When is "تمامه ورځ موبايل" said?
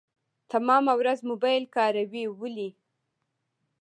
0.51-1.63